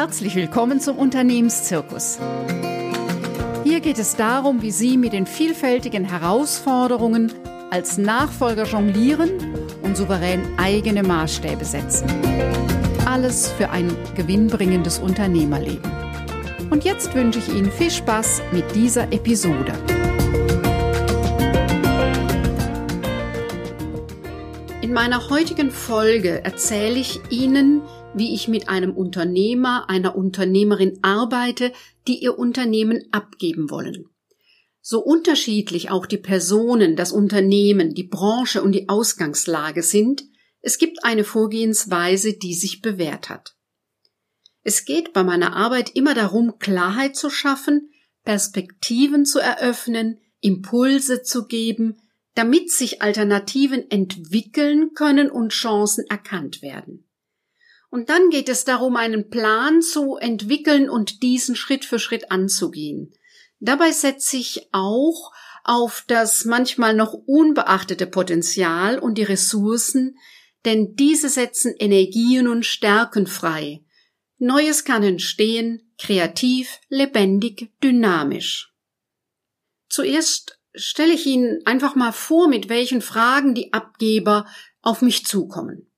[0.00, 2.18] Herzlich willkommen zum Unternehmenszirkus.
[3.64, 7.34] Hier geht es darum, wie Sie mit den vielfältigen Herausforderungen
[7.70, 9.28] als Nachfolger jonglieren
[9.82, 12.08] und souverän eigene Maßstäbe setzen.
[13.04, 15.92] Alles für ein gewinnbringendes Unternehmerleben.
[16.70, 19.74] Und jetzt wünsche ich Ihnen viel Spaß mit dieser Episode.
[24.80, 27.82] In meiner heutigen Folge erzähle ich Ihnen,
[28.14, 31.72] wie ich mit einem Unternehmer, einer Unternehmerin arbeite,
[32.06, 34.06] die ihr Unternehmen abgeben wollen.
[34.80, 40.24] So unterschiedlich auch die Personen, das Unternehmen, die Branche und die Ausgangslage sind,
[40.62, 43.56] es gibt eine Vorgehensweise, die sich bewährt hat.
[44.62, 47.90] Es geht bei meiner Arbeit immer darum, Klarheit zu schaffen,
[48.24, 51.96] Perspektiven zu eröffnen, Impulse zu geben,
[52.34, 57.09] damit sich Alternativen entwickeln können und Chancen erkannt werden.
[57.90, 63.12] Und dann geht es darum, einen Plan zu entwickeln und diesen Schritt für Schritt anzugehen.
[63.58, 65.32] Dabei setze ich auch
[65.64, 70.16] auf das manchmal noch unbeachtete Potenzial und die Ressourcen,
[70.64, 73.84] denn diese setzen Energien und Stärken frei.
[74.38, 78.72] Neues kann entstehen, kreativ, lebendig, dynamisch.
[79.88, 84.46] Zuerst stelle ich Ihnen einfach mal vor, mit welchen Fragen die Abgeber
[84.80, 85.89] auf mich zukommen.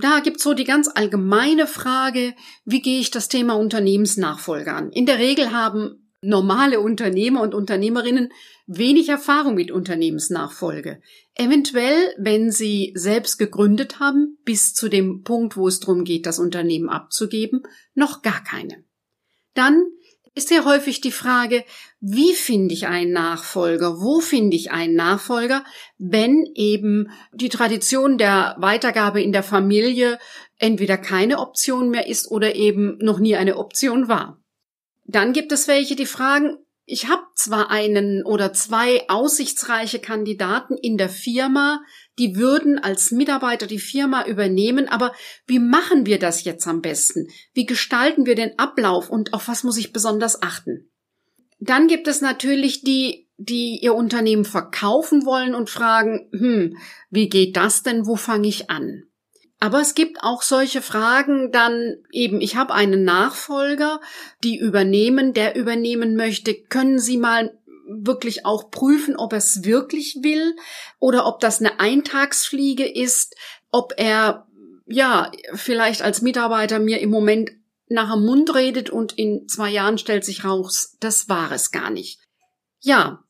[0.00, 2.34] Da gibt's so die ganz allgemeine Frage,
[2.64, 4.90] wie gehe ich das Thema Unternehmensnachfolge an?
[4.90, 8.30] In der Regel haben normale Unternehmer und Unternehmerinnen
[8.66, 11.00] wenig Erfahrung mit Unternehmensnachfolge.
[11.34, 16.38] Eventuell, wenn sie selbst gegründet haben, bis zu dem Punkt, wo es darum geht, das
[16.38, 17.62] Unternehmen abzugeben,
[17.94, 18.84] noch gar keine.
[19.54, 19.82] Dann
[20.34, 21.64] ist sehr häufig die Frage,
[22.00, 24.00] wie finde ich einen Nachfolger?
[24.00, 25.64] Wo finde ich einen Nachfolger,
[25.98, 30.18] wenn eben die Tradition der Weitergabe in der Familie
[30.56, 34.40] entweder keine Option mehr ist oder eben noch nie eine Option war?
[35.04, 40.98] Dann gibt es welche, die fragen, ich habe zwar einen oder zwei aussichtsreiche Kandidaten in
[40.98, 41.82] der Firma,
[42.18, 45.14] die würden als Mitarbeiter die Firma übernehmen, aber
[45.46, 47.28] wie machen wir das jetzt am besten?
[47.54, 50.90] Wie gestalten wir den Ablauf und auf was muss ich besonders achten?
[51.60, 56.76] Dann gibt es natürlich die, die ihr Unternehmen verkaufen wollen und fragen, hm,
[57.10, 58.06] wie geht das denn?
[58.06, 59.04] Wo fange ich an?
[59.60, 64.00] Aber es gibt auch solche Fragen dann eben, ich habe einen Nachfolger,
[64.42, 66.54] die übernehmen, der übernehmen möchte.
[66.54, 70.56] Können Sie mal wirklich auch prüfen, ob er es wirklich will
[70.98, 73.36] oder ob das eine Eintagsfliege ist,
[73.70, 74.46] ob er
[74.86, 77.50] ja vielleicht als Mitarbeiter mir im Moment
[77.88, 81.90] nach dem Mund redet und in zwei Jahren stellt sich raus, das war es gar
[81.90, 82.20] nicht.
[82.80, 83.24] Ja,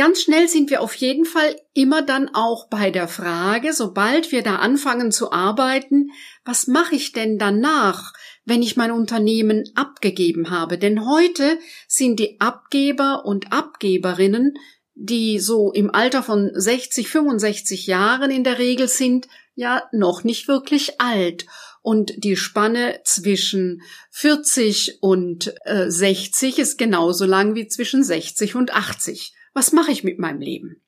[0.00, 4.40] Ganz schnell sind wir auf jeden Fall immer dann auch bei der Frage, sobald wir
[4.40, 6.12] da anfangen zu arbeiten,
[6.42, 8.14] was mache ich denn danach,
[8.46, 10.78] wenn ich mein Unternehmen abgegeben habe?
[10.78, 14.54] Denn heute sind die Abgeber und Abgeberinnen,
[14.94, 20.48] die so im Alter von 60, 65 Jahren in der Regel sind, ja noch nicht
[20.48, 21.44] wirklich alt.
[21.82, 23.82] Und die Spanne zwischen
[24.12, 29.34] 40 und äh, 60 ist genauso lang wie zwischen 60 und 80.
[29.52, 30.80] Was mache ich mit meinem Leben?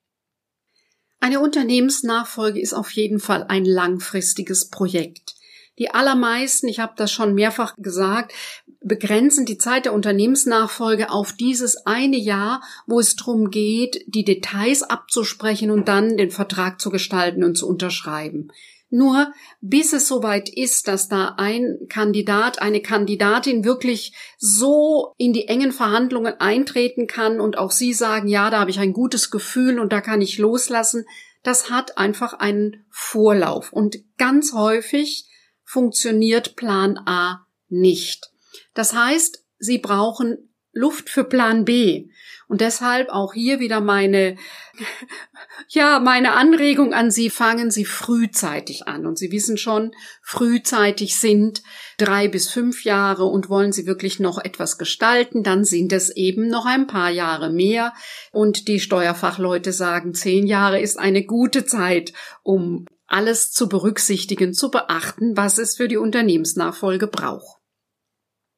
[1.19, 5.35] Eine Unternehmensnachfolge ist auf jeden Fall ein langfristiges Projekt.
[5.79, 8.33] Die allermeisten, ich habe das schon mehrfach gesagt,
[8.81, 14.83] begrenzen die Zeit der Unternehmensnachfolge auf dieses eine Jahr, wo es darum geht, die Details
[14.83, 18.51] abzusprechen und dann den Vertrag zu gestalten und zu unterschreiben.
[18.95, 25.47] Nur bis es soweit ist, dass da ein Kandidat, eine Kandidatin wirklich so in die
[25.47, 29.79] engen Verhandlungen eintreten kann und auch sie sagen, ja, da habe ich ein gutes Gefühl
[29.79, 31.05] und da kann ich loslassen,
[31.41, 33.73] das hat einfach einen Vorlauf.
[33.73, 35.25] Und ganz häufig
[35.63, 38.29] funktioniert Plan A nicht.
[38.75, 42.09] Das heißt, Sie brauchen Luft für Plan B.
[42.47, 44.35] Und deshalb auch hier wieder meine,
[45.69, 49.05] ja, meine Anregung an Sie, fangen Sie frühzeitig an.
[49.05, 49.91] Und Sie wissen schon,
[50.21, 51.63] frühzeitig sind
[51.97, 56.47] drei bis fünf Jahre und wollen Sie wirklich noch etwas gestalten, dann sind es eben
[56.47, 57.93] noch ein paar Jahre mehr.
[58.31, 64.71] Und die Steuerfachleute sagen, zehn Jahre ist eine gute Zeit, um alles zu berücksichtigen, zu
[64.71, 67.61] beachten, was es für die Unternehmensnachfolge braucht.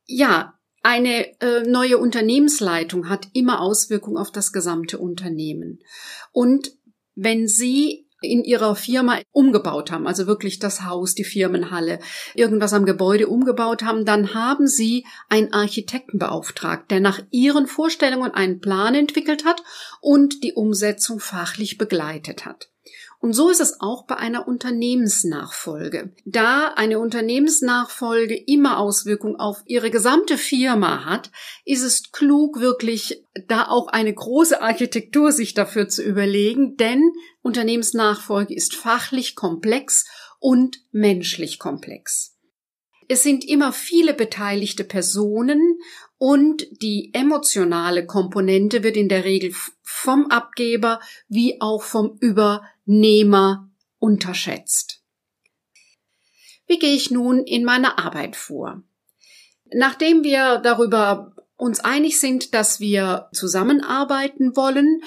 [0.05, 0.54] Ja,
[0.85, 5.79] eine äh, neue Unternehmensleitung hat immer Auswirkungen auf das gesamte Unternehmen.
[6.31, 6.73] Und
[7.15, 11.97] wenn Sie in Ihrer Firma umgebaut haben, also wirklich das Haus, die Firmenhalle,
[12.35, 18.31] irgendwas am Gebäude umgebaut haben, dann haben Sie einen Architekten beauftragt, der nach Ihren Vorstellungen
[18.31, 19.63] einen Plan entwickelt hat
[20.01, 22.69] und die Umsetzung fachlich begleitet hat.
[23.19, 26.13] Und so ist es auch bei einer Unternehmensnachfolge.
[26.25, 31.31] Da eine Unternehmensnachfolge immer Auswirkung auf ihre gesamte Firma hat,
[31.65, 37.01] ist es klug, wirklich da auch eine große Architektur sich dafür zu überlegen, denn
[37.41, 40.05] Unternehmensnachfolge ist fachlich komplex
[40.39, 42.35] und menschlich komplex.
[43.07, 45.79] Es sind immer viele beteiligte Personen
[46.17, 49.53] und die emotionale Komponente wird in der Regel
[49.83, 52.17] vom Abgeber wie auch vom
[52.85, 55.01] Übernehmer unterschätzt.
[56.67, 58.83] Wie gehe ich nun in meiner Arbeit vor?
[59.73, 65.01] Nachdem wir darüber uns einig sind, dass wir zusammenarbeiten wollen,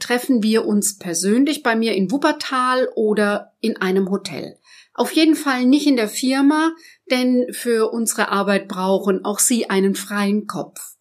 [0.00, 4.58] treffen wir uns persönlich bei mir in Wuppertal oder in einem Hotel.
[4.92, 6.72] Auf jeden Fall nicht in der Firma,
[7.10, 10.93] denn für unsere Arbeit brauchen auch Sie einen freien Kopf.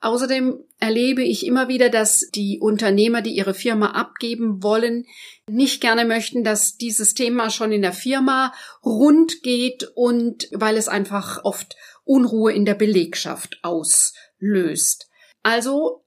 [0.00, 5.06] Außerdem erlebe ich immer wieder, dass die Unternehmer, die ihre Firma abgeben wollen,
[5.48, 8.54] nicht gerne möchten, dass dieses Thema schon in der Firma
[8.84, 11.74] rund geht und weil es einfach oft
[12.04, 15.08] Unruhe in der Belegschaft auslöst.
[15.42, 16.04] Also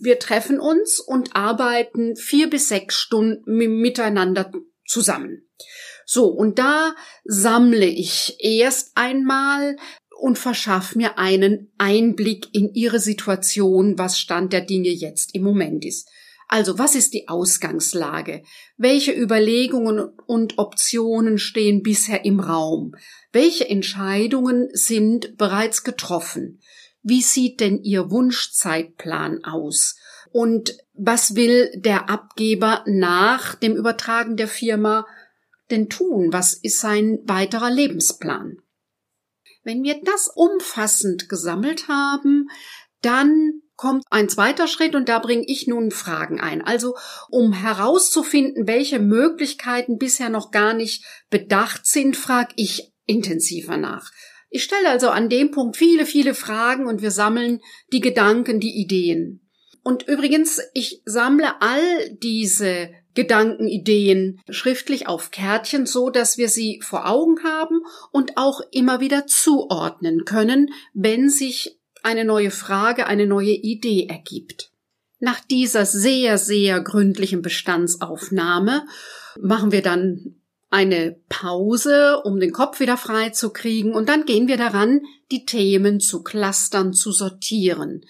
[0.00, 4.50] wir treffen uns und arbeiten vier bis sechs Stunden miteinander
[4.86, 5.48] zusammen.
[6.06, 6.94] So, und da
[7.24, 9.76] sammle ich erst einmal
[10.18, 15.84] und verschaffe mir einen Einblick in ihre Situation, was Stand der Dinge jetzt im Moment
[15.84, 16.08] ist.
[16.48, 18.42] Also, was ist die Ausgangslage?
[18.78, 22.94] Welche Überlegungen und Optionen stehen bisher im Raum?
[23.32, 26.60] Welche Entscheidungen sind bereits getroffen?
[27.02, 29.96] Wie sieht denn Ihr Wunschzeitplan aus?
[30.32, 35.06] Und was will der Abgeber nach dem Übertragen der Firma
[35.70, 36.32] denn tun?
[36.32, 38.56] Was ist sein weiterer Lebensplan?
[39.68, 42.48] Wenn wir das umfassend gesammelt haben,
[43.02, 46.62] dann kommt ein zweiter Schritt und da bringe ich nun Fragen ein.
[46.62, 46.96] Also
[47.28, 54.10] um herauszufinden, welche Möglichkeiten bisher noch gar nicht bedacht sind, frage ich intensiver nach.
[54.48, 57.60] Ich stelle also an dem Punkt viele, viele Fragen und wir sammeln
[57.92, 59.47] die Gedanken, die Ideen.
[59.82, 66.80] Und übrigens, ich sammle all diese Gedanken, Ideen schriftlich auf Kärtchen, so dass wir sie
[66.82, 67.80] vor Augen haben
[68.12, 74.70] und auch immer wieder zuordnen können, wenn sich eine neue Frage, eine neue Idee ergibt.
[75.20, 78.86] Nach dieser sehr, sehr gründlichen Bestandsaufnahme
[79.40, 80.36] machen wir dann
[80.70, 85.00] eine Pause, um den Kopf wieder frei zu kriegen, und dann gehen wir daran,
[85.30, 88.04] die Themen zu clustern, zu sortieren.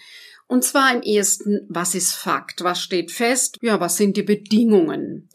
[0.48, 2.64] Und zwar im ersten, was ist Fakt?
[2.64, 3.58] Was steht fest?
[3.60, 5.28] Ja, was sind die Bedingungen?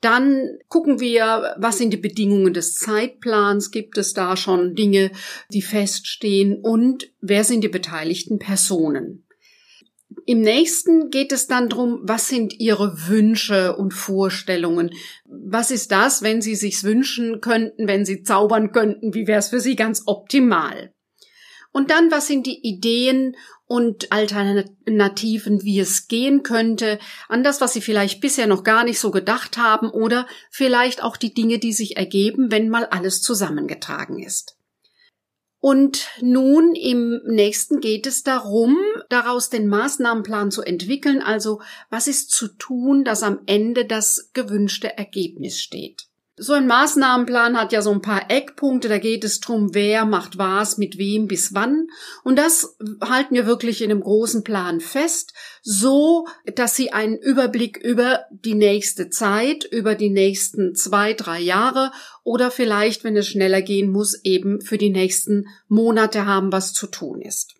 [0.00, 3.70] Dann gucken wir, was sind die Bedingungen des Zeitplans?
[3.70, 5.12] Gibt es da schon Dinge,
[5.52, 6.60] die feststehen?
[6.60, 9.26] Und wer sind die beteiligten Personen?
[10.26, 14.90] Im nächsten geht es dann darum, was sind Ihre Wünsche und Vorstellungen?
[15.24, 19.14] Was ist das, wenn Sie sich's wünschen könnten, wenn Sie zaubern könnten?
[19.14, 20.92] Wie wäre es für Sie ganz optimal?
[21.76, 23.36] Und dann, was sind die Ideen
[23.66, 28.98] und Alternativen, wie es gehen könnte, an das, was Sie vielleicht bisher noch gar nicht
[28.98, 34.18] so gedacht haben oder vielleicht auch die Dinge, die sich ergeben, wenn mal alles zusammengetragen
[34.18, 34.56] ist.
[35.60, 38.78] Und nun im nächsten geht es darum,
[39.10, 44.96] daraus den Maßnahmenplan zu entwickeln, also was ist zu tun, dass am Ende das gewünschte
[44.96, 46.06] Ergebnis steht.
[46.38, 50.36] So ein Maßnahmenplan hat ja so ein paar Eckpunkte, da geht es drum, wer macht
[50.36, 51.88] was, mit wem, bis wann.
[52.24, 55.32] Und das halten wir wirklich in einem großen Plan fest,
[55.62, 61.90] so dass Sie einen Überblick über die nächste Zeit, über die nächsten zwei, drei Jahre
[62.22, 66.86] oder vielleicht, wenn es schneller gehen muss, eben für die nächsten Monate haben, was zu
[66.86, 67.54] tun ist.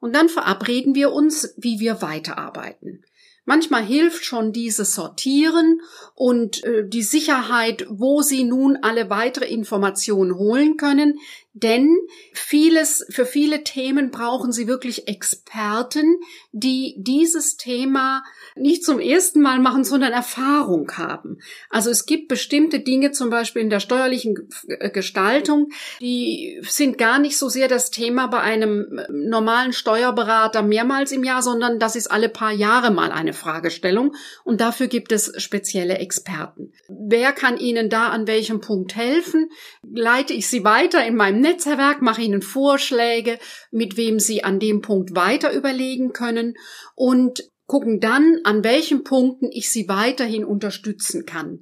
[0.00, 3.04] Und dann verabreden wir uns, wie wir weiterarbeiten.
[3.44, 5.80] Manchmal hilft schon dieses Sortieren
[6.14, 11.18] und äh, die Sicherheit, wo Sie nun alle weitere Informationen holen können,
[11.54, 11.98] denn
[12.32, 16.18] vieles, für viele Themen brauchen Sie wirklich Experten,
[16.52, 18.22] die dieses Thema
[18.56, 21.38] nicht zum ersten Mal machen, sondern Erfahrung haben.
[21.68, 25.68] Also es gibt bestimmte Dinge, zum Beispiel in der steuerlichen äh, Gestaltung,
[26.00, 31.22] die sind gar nicht so sehr das Thema bei einem äh, normalen Steuerberater mehrmals im
[31.22, 34.14] Jahr, sondern das ist alle paar Jahre mal eine Fragestellung.
[34.42, 36.72] Und dafür gibt es spezielle Experten.
[36.88, 39.50] Wer kann Ihnen da an welchem Punkt helfen?
[39.82, 43.38] Leite ich Sie weiter in meinem Netzwerk, mache Ihnen Vorschläge,
[43.70, 46.54] mit wem Sie an dem Punkt weiter überlegen können
[46.94, 51.60] und gucken dann, an welchen Punkten ich sie weiterhin unterstützen kann.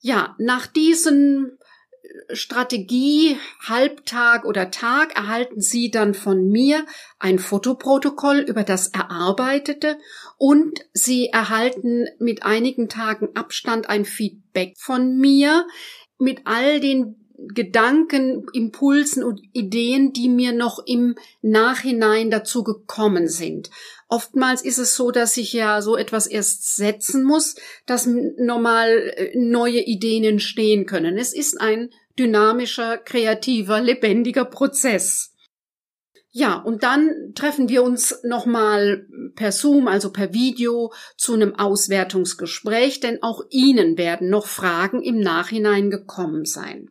[0.00, 1.58] Ja, nach diesen
[2.32, 6.84] Strategie Halbtag oder Tag erhalten Sie dann von mir
[7.18, 9.98] ein Fotoprotokoll über das Erarbeitete
[10.38, 15.66] und Sie erhalten mit einigen Tagen Abstand ein Feedback von mir
[16.18, 23.70] mit all den Gedanken, Impulsen und Ideen, die mir noch im Nachhinein dazu gekommen sind.
[24.08, 27.54] Oftmals ist es so, dass ich ja so etwas erst setzen muss,
[27.86, 31.16] dass normal äh, neue Ideen entstehen können.
[31.16, 35.34] Es ist ein dynamischer, kreativer, lebendiger Prozess.
[36.30, 43.00] Ja, und dann treffen wir uns nochmal per Zoom, also per Video, zu einem Auswertungsgespräch,
[43.00, 46.90] denn auch Ihnen werden noch Fragen im Nachhinein gekommen sein.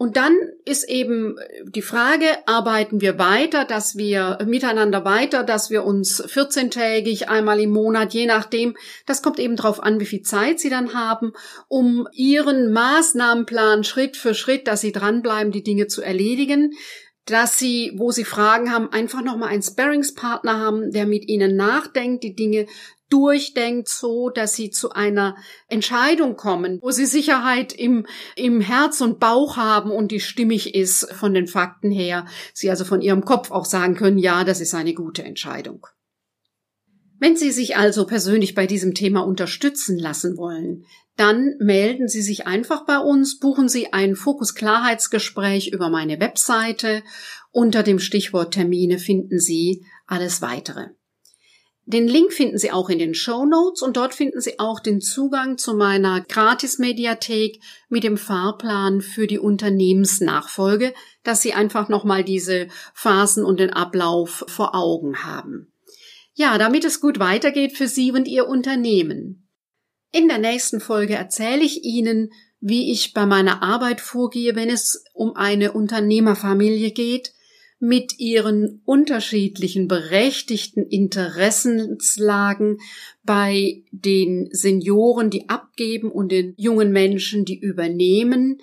[0.00, 5.84] Und dann ist eben die Frage, arbeiten wir weiter, dass wir miteinander weiter, dass wir
[5.84, 8.76] uns 14-tägig einmal im Monat, je nachdem,
[9.06, 11.32] das kommt eben drauf an, wie viel Zeit Sie dann haben,
[11.66, 16.74] um Ihren Maßnahmenplan Schritt für Schritt, dass Sie dranbleiben, die Dinge zu erledigen,
[17.24, 22.22] dass Sie, wo Sie Fragen haben, einfach nochmal einen Sparringspartner haben, der mit Ihnen nachdenkt,
[22.22, 22.66] die Dinge
[23.10, 25.36] durchdenkt, so dass sie zu einer
[25.68, 31.12] Entscheidung kommen, wo sie Sicherheit im, im Herz und Bauch haben und die stimmig ist
[31.12, 32.26] von den Fakten her.
[32.52, 35.86] Sie also von ihrem Kopf auch sagen können, ja, das ist eine gute Entscheidung.
[37.20, 40.84] Wenn Sie sich also persönlich bei diesem Thema unterstützen lassen wollen,
[41.16, 47.02] dann melden Sie sich einfach bei uns, buchen Sie ein Fokus-Klarheitsgespräch über meine Webseite.
[47.50, 50.90] Unter dem Stichwort Termine finden Sie alles weitere.
[51.90, 55.00] Den Link finden Sie auch in den Show Notes und dort finden Sie auch den
[55.00, 60.92] Zugang zu meiner Gratis-Mediathek mit dem Fahrplan für die Unternehmensnachfolge,
[61.22, 65.72] dass Sie einfach nochmal diese Phasen und den Ablauf vor Augen haben.
[66.34, 69.48] Ja, damit es gut weitergeht für Sie und Ihr Unternehmen.
[70.12, 75.04] In der nächsten Folge erzähle ich Ihnen, wie ich bei meiner Arbeit vorgehe, wenn es
[75.14, 77.32] um eine Unternehmerfamilie geht,
[77.80, 82.78] mit ihren unterschiedlichen berechtigten Interessenslagen
[83.22, 88.60] bei den Senioren, die abgeben und den jungen Menschen, die übernehmen,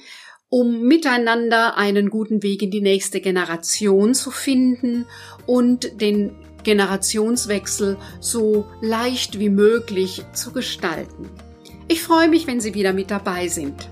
[0.49, 5.05] um miteinander einen guten Weg in die nächste Generation zu finden
[5.45, 6.31] und den
[6.63, 11.29] Generationswechsel so leicht wie möglich zu gestalten.
[11.87, 13.89] Ich freue mich, wenn Sie wieder mit dabei sind.